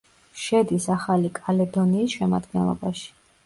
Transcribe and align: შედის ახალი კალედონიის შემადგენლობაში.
შედის 0.43 0.87
ახალი 0.93 1.31
კალედონიის 1.41 2.19
შემადგენლობაში. 2.21 3.09